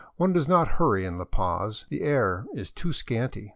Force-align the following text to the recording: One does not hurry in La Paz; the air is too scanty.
One 0.15 0.33
does 0.33 0.47
not 0.47 0.67
hurry 0.79 1.05
in 1.05 1.19
La 1.19 1.25
Paz; 1.25 1.85
the 1.89 2.01
air 2.01 2.47
is 2.55 2.71
too 2.71 2.91
scanty. 2.91 3.49